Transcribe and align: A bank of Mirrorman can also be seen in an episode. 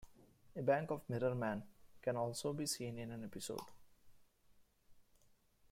A 0.55 0.61
bank 0.63 0.89
of 0.89 1.03
Mirrorman 1.09 1.61
can 2.01 2.15
also 2.15 2.53
be 2.53 2.65
seen 2.65 2.97
in 2.97 3.11
an 3.11 3.23
episode. 3.23 3.61